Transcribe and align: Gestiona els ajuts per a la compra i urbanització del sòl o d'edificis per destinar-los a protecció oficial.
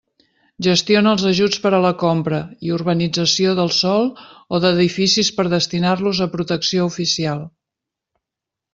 Gestiona 0.67 1.11
els 1.17 1.25
ajuts 1.31 1.59
per 1.65 1.71
a 1.79 1.81
la 1.83 1.91
compra 2.03 2.39
i 2.69 2.73
urbanització 2.79 3.53
del 3.61 3.71
sòl 3.81 4.09
o 4.59 4.63
d'edificis 4.65 5.33
per 5.39 5.49
destinar-los 5.57 6.27
a 6.29 6.33
protecció 6.37 6.93
oficial. 6.95 7.49